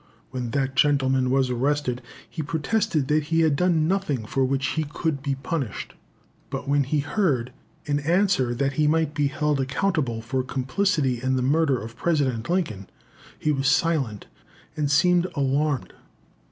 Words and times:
When 0.31 0.49
that 0.49 0.75
gentleman 0.75 1.29
was 1.29 1.51
arrested, 1.51 2.01
he 2.27 2.41
protested 2.41 3.07
that 3.09 3.25
he 3.25 3.41
had 3.41 3.55
done 3.55 3.87
nothing 3.87 4.25
for 4.25 4.43
which 4.43 4.69
he 4.69 4.83
could 4.83 5.21
be 5.21 5.35
punished; 5.35 5.93
but 6.49 6.67
when 6.67 6.85
he 6.85 7.01
heard, 7.01 7.53
in 7.85 7.99
answer, 7.99 8.55
that 8.55 8.73
he 8.73 8.87
might 8.87 9.13
be 9.13 9.27
held 9.27 9.61
accountable 9.61 10.19
for 10.19 10.41
complicity 10.41 11.21
in 11.21 11.35
the 11.35 11.43
murder 11.43 11.79
of 11.79 11.95
President 11.97 12.49
Lincoln, 12.49 12.89
he 13.37 13.51
was 13.51 13.67
silent 13.67 14.25
and 14.75 14.89
seemed 14.89 15.27
alarmed. 15.35 15.93